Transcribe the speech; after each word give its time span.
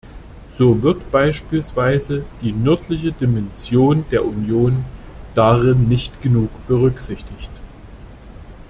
So 0.53 0.81
wird 0.81 1.11
beispielsweise 1.11 2.23
die 2.41 2.53
nördliche 2.53 3.11
Dimension 3.11 4.03
der 4.09 4.25
Union 4.25 4.83
darin 5.35 5.87
nicht 5.89 6.23
genug 6.23 6.49
berücksichtigt. 6.67 7.51